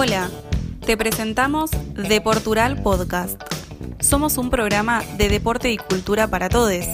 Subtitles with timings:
[0.00, 0.30] Hola,
[0.86, 3.42] te presentamos Deportural Podcast.
[3.98, 6.84] Somos un programa de deporte y cultura para todos.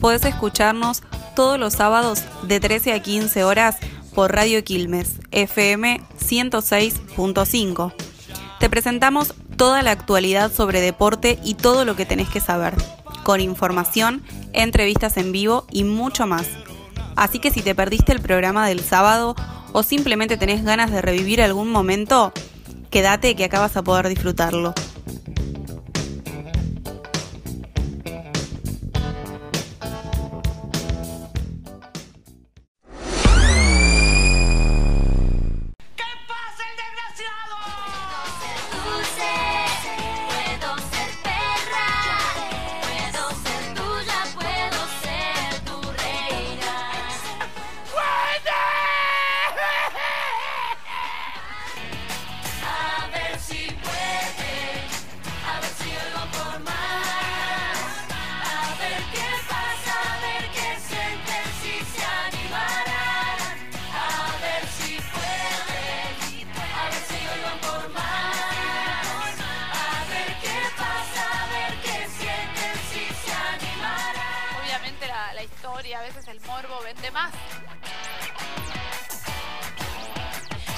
[0.00, 1.04] Podés escucharnos
[1.36, 3.76] todos los sábados de 13 a 15 horas
[4.16, 7.94] por Radio Quilmes, FM 106.5.
[8.58, 12.74] Te presentamos toda la actualidad sobre deporte y todo lo que tenés que saber,
[13.22, 14.24] con información,
[14.54, 16.48] entrevistas en vivo y mucho más.
[17.14, 19.36] Así que si te perdiste el programa del sábado
[19.72, 22.32] o simplemente tenés ganas de revivir algún momento,
[22.90, 24.74] quédate que acá vas a poder disfrutarlo.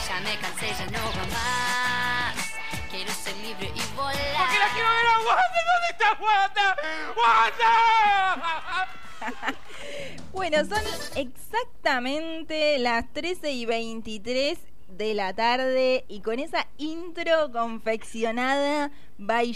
[0.09, 2.37] Ya me cansé, ya no va más.
[2.91, 4.37] Quiero ser libre y volar.
[4.37, 5.61] Porque la quiero ver a Wanda.
[5.73, 6.77] ¿Dónde está Wanda?
[7.17, 7.73] ¡Wanda!
[10.33, 10.83] Bueno, son
[11.15, 19.55] exactamente las 13 y 23 de la tarde y con esa intro confeccionada by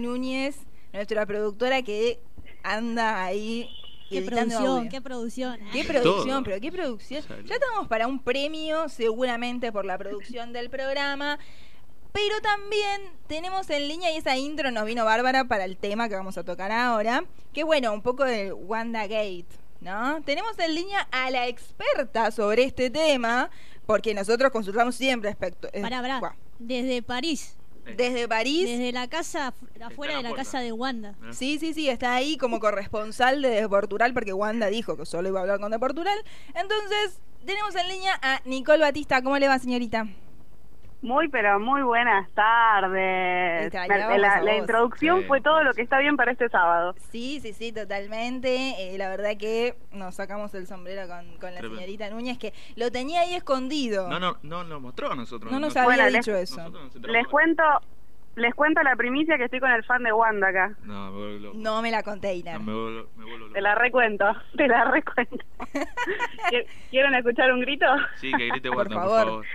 [0.00, 0.56] Núñez,
[0.92, 2.20] nuestra productora que
[2.62, 3.70] anda ahí
[4.08, 4.90] Qué producción, audio.
[4.90, 5.60] qué producción.
[5.72, 5.84] Qué ¿eh?
[5.84, 6.44] producción, Todo.
[6.44, 7.22] pero qué producción.
[7.22, 7.44] Sale.
[7.46, 11.38] Ya estamos para un premio, seguramente por la producción del programa.
[12.12, 16.14] Pero también tenemos en línea, y esa intro nos vino bárbara para el tema que
[16.14, 19.46] vamos a tocar ahora, que bueno, un poco de WandaGate,
[19.82, 20.22] ¿no?
[20.22, 23.50] Tenemos en línea a la experta sobre este tema,
[23.84, 25.68] porque nosotros consultamos siempre aspecto.
[25.72, 25.82] eh.
[26.58, 27.57] Desde París.
[27.96, 28.68] Desde París.
[28.68, 30.44] Desde la casa, afu- afuera de la puerta.
[30.44, 31.14] casa de Wanda.
[31.32, 35.38] Sí, sí, sí, está ahí como corresponsal de Deportural porque Wanda dijo que solo iba
[35.40, 36.18] a hablar con Deportural.
[36.54, 39.22] Entonces, tenemos en línea a Nicole Batista.
[39.22, 40.06] ¿Cómo le va, señorita?
[41.00, 43.72] Muy, pero muy buenas tardes.
[43.72, 45.26] La, introducción Sí.
[45.28, 46.94] fue todo lo que está bien para este sábado.
[47.12, 48.94] Sí, sí, sí, totalmente.
[48.94, 51.76] Eh, la verdad que nos sacamos el sombrero con, con la Tremendo.
[51.76, 54.08] señorita Núñez, que lo tenía ahí escondido.
[54.08, 55.52] No, no, no nos mostró a nosotros.
[55.52, 56.72] No nos había Bueno, dicho les- eso.
[57.02, 57.62] Les cuento,
[58.38, 60.72] les cuento la primicia que estoy con el fan de Wanda acá.
[60.84, 61.58] No, me vuelvo loco.
[61.58, 62.54] No me la container.
[62.54, 63.52] No, me vuelvo, me vuelvo loco.
[63.54, 64.24] Te la recuento,
[64.56, 65.44] te la recuento.
[66.50, 67.86] ¿Qui- ¿Quieren escuchar un grito?
[68.16, 69.24] Sí, que grite Por Wanda, por favor.
[69.26, 69.46] favor.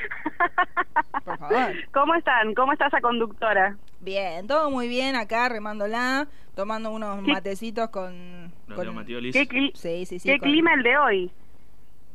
[1.25, 1.73] Por favor.
[1.93, 2.53] ¿Cómo están?
[2.53, 3.75] ¿Cómo está esa conductora?
[4.01, 7.31] Bien, todo muy bien acá, remándola, tomando unos ¿Qué?
[7.31, 8.51] matecitos con...
[8.75, 9.33] Con- Liz.
[9.33, 10.29] ¿Qué, cli- Sí, sí, sí.
[10.29, 11.31] qué con- clima el de hoy?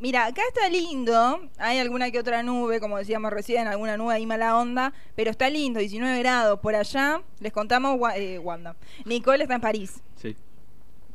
[0.00, 1.41] Mira, acá está lindo.
[1.59, 4.92] Hay alguna que otra nube, como decíamos recién, alguna nube ahí mala onda.
[5.16, 6.60] Pero está lindo, 19 grados.
[6.60, 8.76] Por allá, les contamos, eh, Wanda.
[9.04, 10.03] Nicole está en París.
[10.14, 10.36] Sí.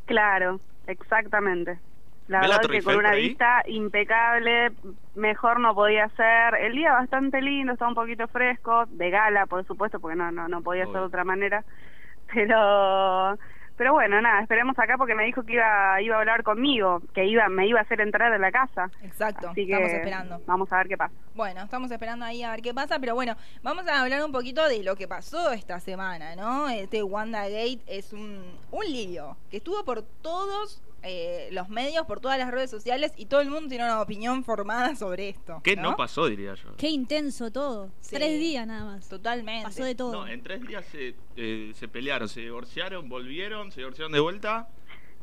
[0.05, 1.79] Claro, exactamente.
[2.27, 4.71] La ¿Ve la verdad que con una vista impecable,
[5.15, 6.55] mejor no podía ser.
[6.55, 10.47] El día bastante lindo, está un poquito fresco, de gala, por supuesto, porque no no,
[10.47, 11.63] no podía ser de otra manera.
[12.33, 13.37] Pero
[13.77, 17.25] pero bueno, nada, esperemos acá porque me dijo que iba iba a hablar conmigo, que
[17.25, 18.89] iba me iba a hacer entrar a la casa.
[19.01, 20.41] Exacto, Así que estamos esperando.
[20.45, 21.13] Vamos a ver qué pasa.
[21.35, 24.67] Bueno, estamos esperando ahí a ver qué pasa, pero bueno, vamos a hablar un poquito
[24.67, 26.69] de lo que pasó esta semana, ¿no?
[26.69, 32.37] Este WandaGate es un, un lío que estuvo por todos eh, los medios, por todas
[32.39, 35.59] las redes sociales y todo el mundo tiene una opinión formada sobre esto.
[35.63, 36.75] ¿Qué no pasó, diría yo?
[36.77, 37.89] Qué intenso todo.
[37.99, 38.15] Sí.
[38.15, 39.09] Tres días nada más.
[39.09, 39.63] Totalmente.
[39.65, 40.13] Pasó de todo.
[40.13, 44.67] No, en tres días se, eh, se pelearon, se divorciaron, volvieron, se divorciaron de vuelta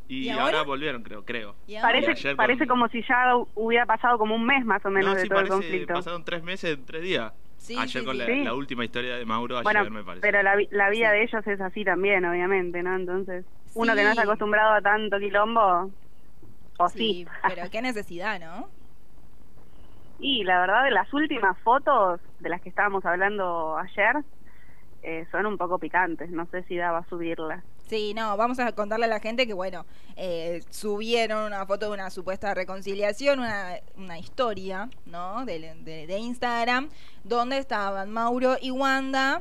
[0.09, 0.45] y, ¿Y ahora?
[0.45, 0.63] ahora?
[0.63, 1.55] volvieron, creo, creo.
[1.81, 5.11] Parece ayer parece con- como si ya hubiera pasado como un mes más o menos
[5.11, 5.95] No, de sí, todo el parece, conflicto.
[5.95, 7.33] pasaron tres meses en tres días.
[7.57, 8.19] Sí, ayer sí, con sí.
[8.19, 8.43] La, Sí.
[8.45, 10.23] la última historia de Mauro, ayer Bueno, me parece.
[10.23, 11.17] pero la, vi- la vida Sí.
[11.19, 12.97] de ellos es así también, obviamente, ¿no?
[12.97, 13.45] Entonces,
[13.75, 15.91] uno que no está acostumbrado a tanto quilombo,
[16.79, 16.99] o sí.
[16.99, 18.69] Sí, pero qué necesidad, ¿no?
[20.23, 24.17] Y la verdad, de las últimas fotos de las que estábamos hablando ayer,
[25.03, 26.29] eh, son un poco picantes.
[26.31, 27.65] No sé si daba a subirlas.
[27.87, 29.87] Sí, no, vamos a contarle a la gente que, bueno,
[30.17, 35.47] eh, subieron una foto de una supuesta reconciliación, una, una historia, ¿no?
[35.47, 36.91] De, de- de Instagram,
[37.25, 39.41] donde estaban Mauro y Wanda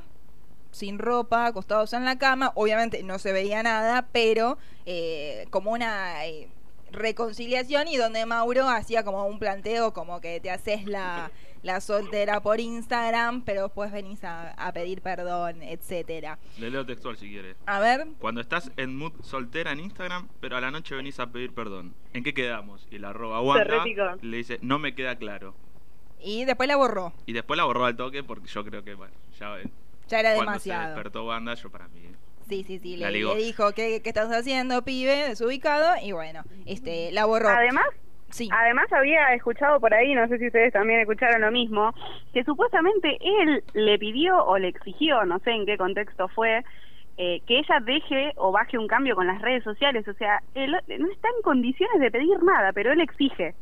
[0.71, 2.51] sin ropa, acostados en la cama.
[2.55, 6.25] Obviamente no se veía nada, pero eh, como una...
[6.25, 6.49] eh,
[6.91, 11.29] reconciliación y donde Mauro hacía como un planteo como que te haces la,
[11.61, 16.39] la soltera por Instagram, pero después venís a, a pedir perdón, etcétera.
[16.57, 17.55] Le leo textual si quiere.
[17.67, 21.27] A ver, Cuando estás en mood soltera en Instagram, pero a la noche venís a
[21.27, 21.93] pedir perdón.
[22.13, 22.87] ¿En qué quedamos?
[22.89, 23.85] Y la arroba Wanda
[24.21, 25.53] le dice, no me queda claro.
[26.19, 27.13] y después la borró.
[27.27, 29.69] Y después la borró al toque porque yo creo que, bueno, ya eh,
[30.09, 30.95] Ya era cuando se demasiado.
[30.95, 32.01] despertó Wanda, yo para mí.
[32.47, 32.97] Sí, sí, sí.
[32.97, 35.29] La Le, dijo, ¿qué, ¿qué estás haciendo, pibe?
[35.29, 35.93] Desubicado.
[36.03, 37.49] Y bueno, este, la borró.
[37.49, 37.85] Además,
[38.31, 38.49] sí.
[38.51, 41.93] Además había escuchado por ahí, no sé si ustedes también escucharon lo mismo,
[42.33, 46.63] que supuestamente él le pidió o le exigió, no sé en qué contexto fue,
[47.17, 50.07] eh, que ella deje o baje un cambio con las redes sociales.
[50.07, 53.53] O sea, él no está en condiciones de pedir nada, pero él exige.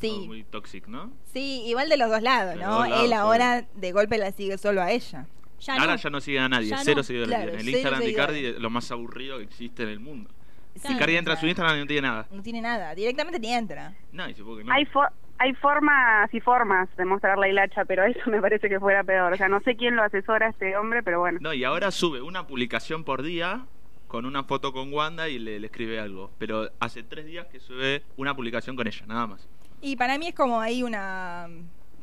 [0.00, 1.10] Sí, muy tóxico, ¿no?
[1.32, 2.66] sí, igual de los dos lados, De ¿no?
[2.66, 5.26] los dos lados, Él ahora de golpe la sigue solo a ella.
[5.64, 5.96] Ya Ahora no.
[5.96, 7.02] ya no sigue a nadie, Ya cero no.
[7.02, 7.52] seguidores Claro.
[7.52, 8.36] El cero Instagram de seguidores.
[8.36, 10.30] Icardi es lo más aburrido que existe en el mundo.
[10.76, 12.26] Sí, Icardi entra a su Instagram y no tiene nada.
[12.30, 13.92] No tiene nada, directamente ni entra.
[14.12, 14.72] No, y supongo que no.
[14.72, 15.08] Hay, fo-
[15.38, 19.32] hay formas y formas de mostrar la hilacha, pero eso me parece que fuera peor.
[19.32, 21.38] O sea, no sé quién lo asesora a este hombre, pero bueno.
[21.40, 23.64] No, y ahora sube una publicación por día
[24.08, 26.30] con una foto con Wanda y le, le escribe algo.
[26.38, 29.48] Pero hace tres días que sube una publicación con ella, nada más.
[29.80, 31.46] Y para mí es como ahí una...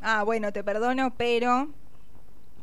[0.02, 1.68] Ah, bueno, te perdono, pero...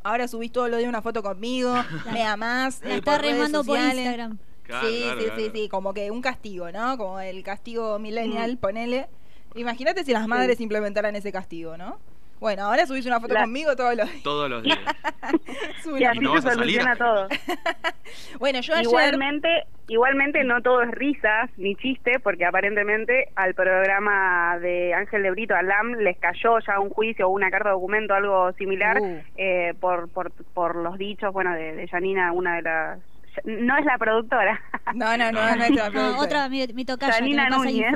[0.03, 1.73] Ahora subís todo lo de una foto conmigo,
[2.13, 2.81] me amás.
[2.83, 3.77] La eh, está por remando por.
[3.79, 4.37] Instagram.
[4.63, 5.41] Claro, sí, claro, sí, claro.
[5.41, 6.97] sí, sí, como que un castigo, ¿no?
[6.97, 8.57] Como el castigo millennial, Mm.
[8.57, 9.07] ponele.
[9.55, 11.97] Imagínate si las madres implementaran ese castigo, ¿no?
[12.39, 14.23] Bueno, ahora subís una foto La- conmigo todos los días.
[14.23, 14.79] Todos los días.
[15.83, 17.27] Subí Y así no se soluciona todo.
[18.39, 18.85] Bueno, yo ayer...
[18.85, 25.31] Igualmente, igualmente no todo es risas ni chiste, porque aparentemente al programa de Ángel de
[25.31, 29.21] Brito, Alam, les cayó ya un juicio o una carta de documento, algo similar, Uh.
[29.37, 32.99] eh, por, por, por los dichos, bueno, de, de Janina, una de las...
[33.45, 34.59] No es la productora.
[34.95, 36.19] No, no, no, no es la No, productora.
[36.23, 37.93] otra, mi, mi tocaya, Janina me pasa Núñez.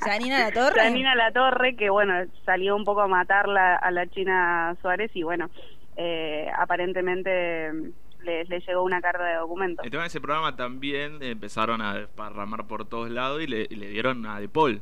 [0.00, 0.80] Janina La Torre.
[0.80, 2.14] Janina La Torre, que bueno,
[2.44, 5.50] salió un poco a matarla a la China Suárez y bueno,
[5.96, 9.82] eh, aparentemente mm, le, le llegó una carta de documento.
[9.82, 13.76] El tema de ese programa también empezaron a desparramar por todos lados y le, y
[13.76, 14.80] le dieron a De Paul.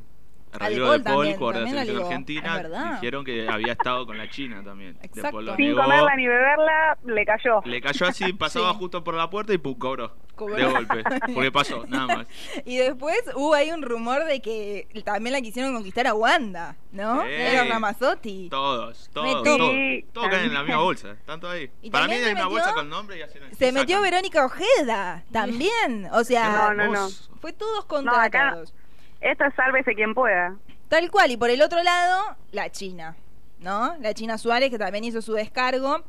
[0.59, 2.63] Rodrigo Paul De Paul, jugador de la selección argentina,
[2.95, 4.95] dijeron que había estado con la China también.
[5.01, 5.41] De Exacto.
[5.43, 5.83] Lo Sin negó.
[5.83, 7.61] comerla ni beberla, le cayó.
[7.65, 8.79] Le cayó así, pasaba Sí.
[8.79, 10.13] justo por la puerta y pum, cobró.
[10.35, 10.57] Cobró.
[10.57, 11.03] De golpe.
[11.35, 12.27] Porque pasó, nada más.
[12.67, 17.23] Y después hubo ahí un rumor de que también la quisieron conquistar a Wanda, ¿no?
[17.23, 17.29] Sí.
[17.31, 18.49] Era Ramazzotti.
[18.51, 20.29] Todos, todos, Metió- todos.
[20.29, 21.13] Caen en la misma bolsa.
[21.13, 21.71] Están todos ahí.
[21.81, 23.97] Y Para mí hay se una metió- bolsa con nombre y hacen Se y metió
[23.97, 24.11] sacan.
[24.11, 26.09] Verónica Ojeda también.
[26.13, 27.09] O sea, No, no, no.
[27.41, 28.59] Fue todos No, contra acá-
[29.21, 29.33] todos.
[29.33, 30.57] Esto es sálvese quien pueda.
[30.89, 31.31] Tal cual.
[31.31, 33.17] Y por el otro lado, la China,
[33.61, 33.97] ¿no?
[34.01, 36.03] La China Suárez, que también hizo su descargo.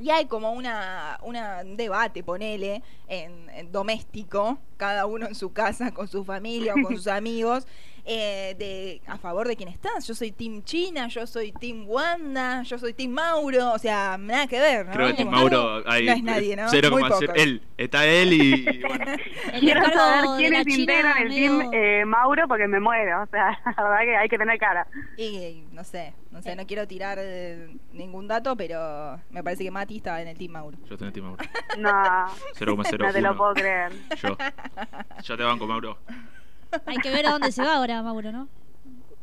[0.00, 5.52] Y hay como una, una un debate, ponele, en, en doméstico, cada uno en su
[5.52, 7.66] casa, con su familia o con sus amigos,
[8.12, 10.04] eh, de a favor de quién estás.
[10.08, 14.48] Yo soy Team China, yo soy Team Wanda, yo soy Team Mauro, o sea, nada
[14.48, 14.92] que ver, ¿no?
[14.92, 16.64] Creo que Como- Mauro hay no es nadie, ¿no?
[16.68, 16.90] 0,0.
[16.90, 17.24] Muy pocos.
[17.36, 19.04] Él, está él y, bueno.
[19.52, 23.22] El Quiero saber quiénes integran el medio- team eh, Mauro porque me muero.
[23.22, 24.86] O sea, la verdad que hay que tener cara.
[25.16, 29.70] Y no sé, no sé, no quiero tirar eh, ningún dato, pero me parece que
[29.70, 30.76] Mati estaba en el Team Mauro.
[30.88, 31.44] Yo estoy en el Team Mauro.
[31.78, 31.90] No,
[32.58, 32.98] 0,01.
[32.98, 33.92] no te lo puedo creer.
[34.20, 34.36] Yo.
[35.22, 35.98] Yo te banco, Mauro.
[36.86, 38.48] Hay que ver a dónde se va ahora, Mauro, ¿no?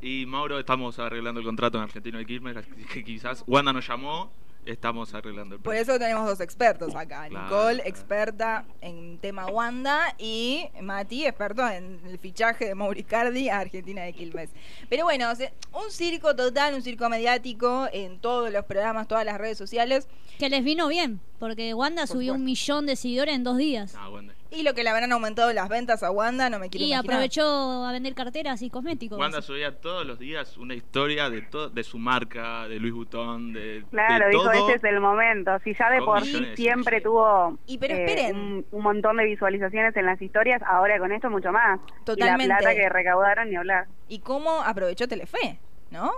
[0.01, 2.57] Y Mauro, estamos arreglando el contrato en Argentino de Quilmes,
[2.93, 4.31] que quizás Wanda nos llamó,
[4.63, 7.27] estamos arreglando el Por eso tenemos dos expertos acá.
[7.27, 7.89] Claro, Nicole, claro.
[7.89, 14.13] experta en tema Wanda, y Mati, experto en el fichaje de Mauricardi a Argentina de
[14.13, 14.51] Quilmes.
[14.87, 15.31] Pero bueno,
[15.73, 20.07] un circo total, un circo mediático en todos los programas, todas las redes sociales.
[20.37, 23.95] Que les vino bien, porque Wanda Por subió un millón de seguidores en dos días.
[23.97, 24.35] Ah, Wanda.
[24.49, 27.15] Y lo que le habrán aumentado las ventas a Wanda, no me quiero Y imaginar.
[27.15, 29.19] aprovechó a vender carteras y cosméticos.
[29.19, 33.51] Wanda subía todos los días una historia de to- de su marca, de Louis Vuitton,
[33.53, 34.53] de, Claro, de dijo, todo.
[34.53, 35.51] este es el momento.
[35.63, 38.35] Si ya de por sí siempre tuvo Y pero eh, esperen.
[38.37, 41.79] un, un montón de visualizaciones en las historias, ahora con esto mucho más.
[42.05, 42.45] Totalmente.
[42.45, 43.87] Y la plata que recaudaron ni hablar.
[44.07, 45.59] y cómo aprovechó Telefe,
[45.91, 46.11] ¿no?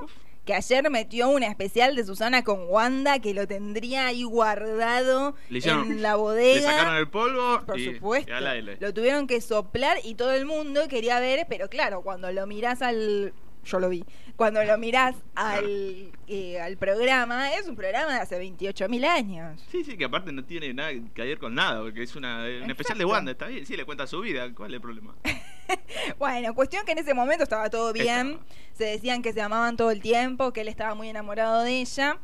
[0.50, 5.60] Que ayer metió un especial de Susana con Wanda que lo tendría ahí guardado Le
[5.60, 6.72] hicieron- en la Le bodega.
[6.72, 8.32] sacaron el polvo Por y, supuesto.
[8.32, 8.77] y al aire.
[8.79, 12.82] Lo tuvieron que soplar y todo el mundo quería ver, pero claro, cuando lo mirás
[12.82, 13.32] al.
[13.63, 14.03] Yo lo vi.
[14.38, 19.62] Cuando lo mirás al, eh, al programa, es un programa de hace 28.000 años.
[19.70, 22.72] Sí, sí, que aparte no tiene nada que ver con nada, porque es una, un
[22.72, 23.06] especial de.
[23.06, 25.13] Wanda, está bien, sí, le cuenta su vida, ¿cuál es el problema?
[26.18, 28.32] Bueno, cuestión que en ese momento estaba todo bien.
[28.32, 28.46] Estaba.
[28.78, 32.18] Se decían que se amaban todo el tiempo, que él estaba muy enamorado de ella.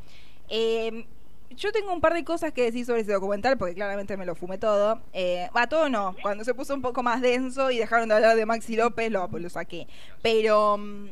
[0.50, 1.06] Eh,
[1.52, 4.36] yo tengo un par de cosas que decir sobre ese documental, porque claramente me lo
[4.36, 5.02] fumé todo.
[5.14, 6.16] Eh, Va, todo no.
[6.22, 9.28] Cuando se puso un poco más denso y dejaron de hablar de Maxi López, lo,
[9.28, 9.88] lo saqué.
[10.22, 11.08] Pero mm,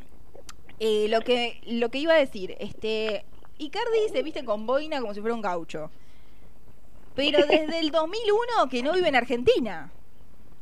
[0.80, 3.24] eh, lo que lo que iba a decir, este.
[3.56, 5.90] Icardi se viste con boina como si fuera un gaucho.
[7.14, 9.92] Pero desde el 2001 que no vive en Argentina.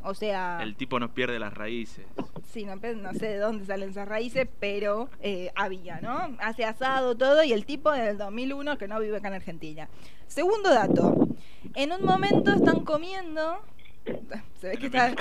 [0.05, 0.61] O sea.
[0.63, 2.05] El tipo nos pierde las raíces.
[2.53, 6.37] Sí, no, no sé de dónde salen esas raíces, pero eh, había, ¿no?
[6.39, 9.89] Hace asado todo y el tipo del 2001 que no vive acá en Argentina.
[10.27, 11.29] Segundo dato.
[11.75, 13.61] En un momento están comiendo...
[14.61, 15.13] Se ve que está,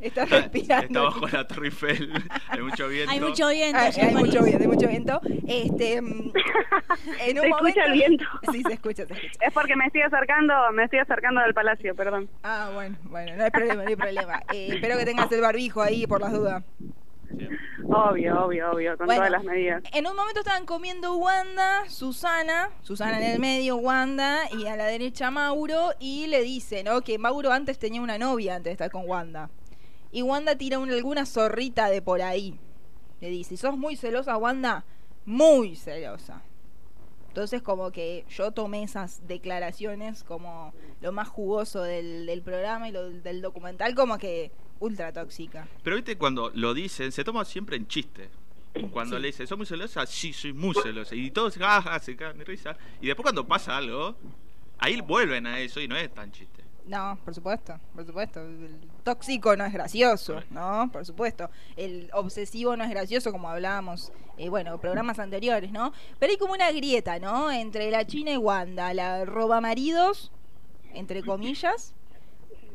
[0.00, 0.86] está respirando.
[0.86, 2.12] Está bajo la Torre Eiffel.
[2.48, 3.10] Hay mucho viento.
[3.10, 3.78] Hay mucho viento.
[3.78, 5.20] Hay, hay mucho viento, hay mucho viento.
[5.46, 6.32] Este, mm,
[7.20, 7.68] en un ¿Se momento...
[7.68, 8.24] escucha el viento?
[8.52, 9.46] Sí, se escucha, se escucha.
[9.46, 12.28] Es porque me estoy acercando, me estoy acercando del palacio, perdón.
[12.42, 14.42] Ah, bueno, bueno, no hay problema, no hay problema.
[14.52, 16.62] Eh, espero que tengas el barbijo ahí por las dudas.
[17.84, 19.82] Obvio, obvio, obvio, con Bueno, todas las medidas.
[19.92, 24.86] En un momento estaban comiendo Wanda, Susana, Susana en el medio, Wanda, y a la
[24.86, 27.00] derecha Mauro, y le dice, ¿no?
[27.02, 29.50] Que Mauro antes tenía una novia antes de estar con Wanda.
[30.12, 32.58] Y Wanda tira un- alguna zorrita de por ahí.
[33.20, 34.84] Le dice, ¿sos muy celosa, Wanda?
[35.24, 36.42] Muy celosa.
[37.28, 42.92] Entonces como que yo tomé esas declaraciones como lo más jugoso del, del programa y
[42.92, 45.68] lo, del documental como que ultra tóxica.
[45.82, 48.28] Pero viste, cuando lo dicen, se toma siempre en chiste.
[48.92, 49.22] Cuando Sí.
[49.22, 50.06] le dicen, ¿sos muy celosa?
[50.06, 51.14] Sí, soy muy celosa.
[51.14, 52.76] Y todos jaja, se cagan de risa.
[53.00, 54.14] Y después cuando pasa algo,
[54.78, 56.62] ahí vuelven a eso y no es tan chiste.
[56.86, 58.40] No, por supuesto, por supuesto.
[58.40, 60.88] El tóxico no es gracioso, ¿no?
[60.92, 61.50] Por supuesto.
[61.76, 65.92] El obsesivo no es gracioso, como hablábamos, eh, bueno, programas anteriores, ¿no?
[66.18, 67.50] Pero hay como una grieta, ¿no?
[67.50, 68.94] Entre la China y Wanda.
[68.94, 70.32] La roba maridos,
[70.94, 71.94] entre comillas,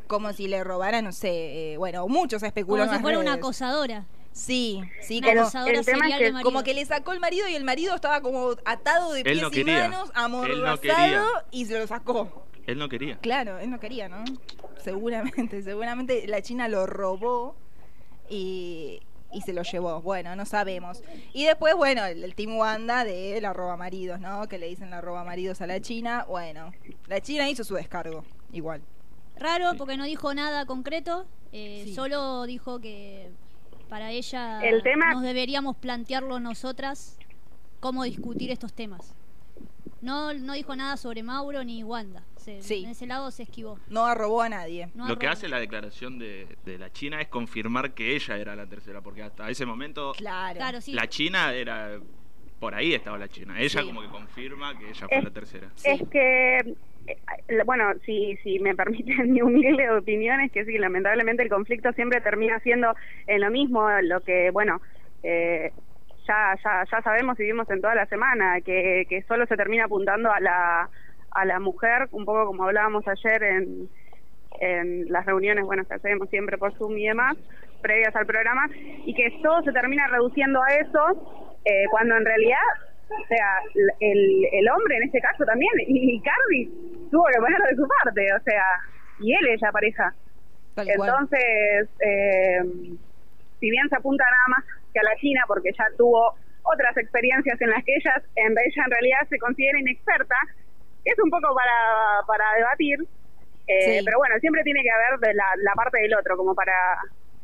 [0.08, 2.88] como si le robara, no sé, eh, bueno, muchos especulan.
[2.88, 4.06] Como si fuera una acosadora.
[4.32, 7.56] Sí, sí, como, acosadora el tema es serial que como le sacó el marido y
[7.56, 9.88] el marido estaba como atado de pies no y quería.
[9.88, 11.24] manos, no amordazado quería.
[11.52, 12.46] y se lo sacó.
[12.68, 13.18] Él no quería.
[13.20, 14.26] Claro, él no quería, ¿no?
[14.84, 17.56] Seguramente, seguramente la China lo robó
[18.30, 19.00] y,
[19.32, 20.02] y se lo llevó.
[20.02, 21.02] Bueno, no sabemos.
[21.32, 24.48] Y después, bueno, el, el Team Wanda de la roba maridos, ¿no?
[24.48, 26.26] Que le dicen la roba maridos a la China.
[26.28, 26.72] Bueno,
[27.08, 28.82] la China hizo su descargo, igual.
[29.38, 29.78] Raro Sí.
[29.78, 31.26] porque no dijo nada concreto.
[31.58, 31.94] eh, Sí.
[31.96, 33.30] Solo dijo que
[33.88, 37.18] para ella El tema- nos deberíamos plantearlo nosotras
[37.80, 39.16] cómo discutir estos temas.
[40.02, 42.24] No, no dijo nada sobre Mauro ni Wanda.
[42.36, 42.84] Se- Sí.
[42.84, 43.80] En ese lado se esquivó.
[43.88, 44.90] No arrobó a nadie.
[44.96, 48.56] No Lo que hace la declaración de, de la China es confirmar que ella era
[48.56, 50.58] la tercera, porque hasta ese momento Claro.
[50.58, 50.92] Claro, sí.
[50.94, 52.00] la China era...
[52.60, 53.56] Por ahí estaba la China.
[53.60, 53.86] Ella Sí.
[53.88, 55.72] como que confirma que ella fue Es- la tercera.
[55.76, 55.90] Sí.
[55.90, 56.76] Es que,
[57.66, 62.22] bueno, si, si me permiten mi humilde opinión, es que sí, lamentablemente el conflicto siempre
[62.22, 62.96] termina siendo
[63.28, 64.82] en lo mismo, lo que, bueno,
[65.24, 65.72] eh,
[66.28, 69.86] ya, ya, ya sabemos y vimos en toda la semana, que, que solo se termina
[69.86, 70.90] apuntando a la,
[71.32, 73.90] a la mujer, un poco como hablábamos ayer en,
[74.60, 77.38] en las reuniones, bueno, que hacemos siempre por Zoom y demás,
[77.82, 78.68] previas al programa,
[79.06, 82.58] y que todo se termina reduciendo a eso, eh, cuando en realidad,
[83.10, 83.60] o sea,
[84.00, 86.66] el, el hombre en este caso también, y Cardi
[87.12, 88.64] tuvo que ponerlo de su parte, o sea,
[89.20, 90.14] y él es la pareja.
[90.76, 90.90] Tal.
[90.90, 92.60] Entonces, eh,
[93.60, 97.62] si bien se apunta nada más que a la China, porque ya tuvo otras experiencias
[97.62, 100.36] en las que ellas, en, ella en realidad se considera inexperta,
[101.06, 103.00] es un poco para, para debatir,
[103.68, 104.06] eh, Sí.
[104.06, 106.74] pero bueno, siempre tiene que haber de la, la parte del otro, como para,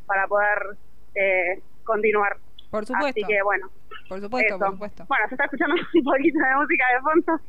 [0.07, 0.57] para poder
[1.15, 2.37] eh, continuar.
[2.69, 3.07] Por supuesto.
[3.09, 3.69] Así que bueno,
[4.11, 4.59] por supuesto, eso.
[4.59, 5.05] por supuesto.
[5.07, 7.43] Bueno, se está escuchando un poquito de música de fondo.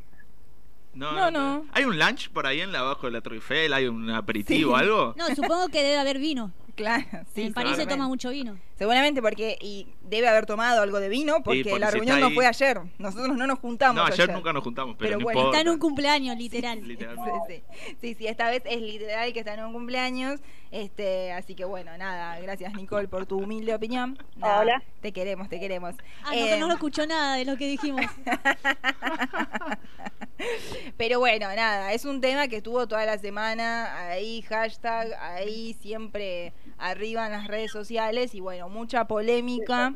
[0.94, 1.64] No, no.
[1.72, 3.72] ¿Hay un lunch por ahí en la abajo de la Torre Eiffel?
[3.72, 4.82] ¿Hay un aperitivo o Sí.
[4.84, 5.14] algo?
[5.16, 6.52] No, supongo que debe haber vino.
[6.82, 7.42] Claro, sí.
[7.42, 8.56] en París se toma mucho vino.
[8.78, 12.26] Seguramente porque y debe haber tomado algo de vino porque, porque la si reunión no
[12.28, 12.80] ahí- fue ayer.
[12.98, 13.94] Nosotros no nos juntamos.
[13.96, 15.58] No, ayer nunca nos juntamos, pero, Pero no bueno, importa.
[15.58, 16.82] Está en un cumpleaños, literal.
[16.84, 16.96] Sí,
[17.46, 17.62] sí,
[18.00, 20.40] sí, sí, esta vez es literal que está en un cumpleaños.
[20.70, 24.18] Este, así que bueno, nada, gracias Nicole por tu humilde opinión.
[24.36, 24.82] Nada, Hola.
[25.02, 25.94] Te queremos, te queremos.
[26.24, 28.06] Ah, no, Eh, no lo escuchó nada de lo que dijimos.
[30.96, 36.52] Pero bueno, nada, es un tema que estuvo toda la semana ahí, hashtag, ahí siempre
[36.78, 39.92] arriba en las redes sociales y bueno, mucha polémica.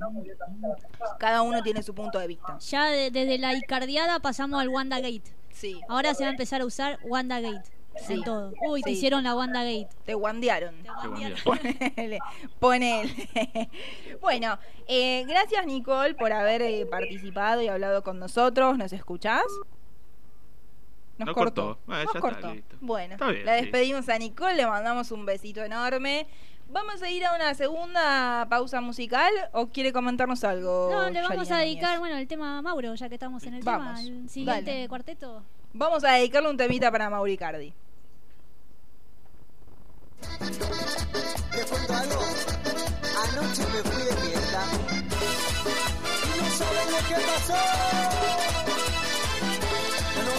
[1.18, 2.58] Cada uno tiene su punto de vista.
[2.58, 5.34] Ya de- desde la Icardiada pasamos al Wanda Gate.
[5.50, 7.62] Sí, Ahora se va a empezar a usar Wanda Gate.
[8.06, 8.12] Sí.
[8.12, 8.52] En todo.
[8.68, 9.88] Uy, te hicieron la Wanda Gate.
[10.04, 10.82] te guandearon.
[10.82, 11.38] Te guandearon.
[11.44, 12.18] Ponele,
[12.60, 13.70] ponele.
[14.20, 18.76] Bueno, eh, gracias Nicole por haber eh, participado y hablado con nosotros.
[18.76, 19.42] ¿Nos escuchás?
[21.16, 21.78] Nos Nos cortó.
[21.78, 21.80] cortó.
[21.86, 22.54] Bueno, Nos ya está, cortó.
[22.54, 22.76] listo.
[22.82, 23.62] Bueno, Está bien, la sí.
[23.62, 26.26] despedimos a Nicole, le mandamos un besito enorme.
[26.68, 30.88] ¿Vamos a ir a una segunda pausa musical o quiere comentarnos algo?
[30.92, 32.00] No, le vamos a dedicar, Núñez?
[32.00, 34.00] bueno, el tema a Mauro, ya que estamos en el Vamos, tema.
[34.00, 34.88] El siguiente dale.
[34.88, 35.42] cuarteto.
[35.72, 37.72] Vamos a dedicarle un temita para Mauricardi.
[40.38, 42.20] Te cuento algo.
[43.22, 44.62] Anoche me fui de fiesta.
[46.36, 48.75] Y no saben lo que pasó.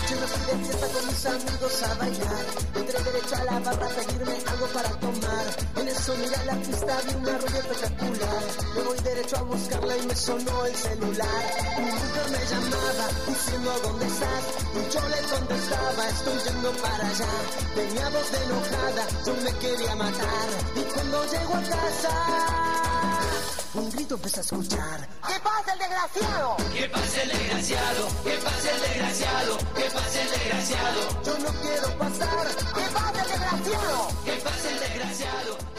[0.08, 2.46] Anoche me fui de fiesta con mis amigos a bailar.
[2.76, 5.46] Entré derecho a la barra a pedirme algo para tomar.
[5.76, 8.44] En eso miré la pista, vi una rueda espectacular.
[8.76, 11.44] Me voy derecho a buscarla y me sonó el celular.
[11.78, 14.44] Mi mujer me llamaba diciendo dónde estás.
[14.78, 17.32] Y yo le contestaba, estoy yendo para allá.
[17.76, 20.50] Tenía voz de enojada, yo me quería matar.
[20.74, 22.14] Y cuando llego a casa,
[23.80, 25.10] un grito empecé a escuchar.
[25.28, 26.58] ¿Qué pasa el desgraciado?
[26.74, 28.08] ¿Qué pasa el desgraciado?
[28.24, 29.58] ¿Qué pasa el desgraciado?
[29.76, 31.24] ¿Qué pasa el desgraciado?
[31.24, 32.48] Yo no quiero pasar.
[32.48, 34.08] ¿Qué pasa el desgraciado?
[34.26, 35.77] ¿Qué pasa el desgraciado?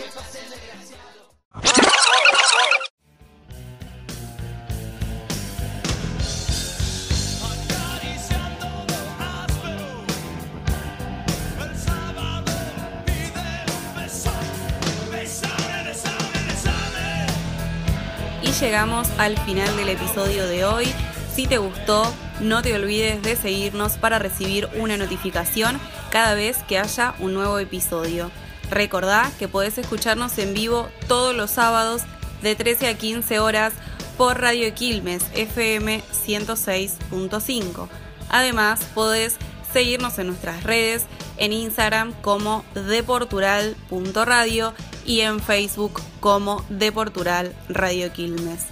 [18.60, 20.86] Llegamos al final del episodio de hoy.
[21.32, 25.78] Si te gustó, no te olvides de seguirnos para recibir una notificación
[26.10, 28.32] cada vez que haya un nuevo episodio.
[28.70, 32.02] Recordá que podés escucharnos en vivo todos los sábados
[32.42, 33.72] de 13 a 15 horas
[34.16, 37.88] por Radio Quilmes FM 106.5.
[38.28, 39.36] Además, podés
[39.72, 41.06] seguirnos en nuestras redes,
[41.37, 48.66] en Instagram como deportural.radio y en Facebook como Deportural Radio Quilmes.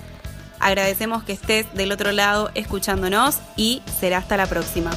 [0.58, 4.90] Agradecemos que estés del otro lado escuchándonos y será hasta la próxima.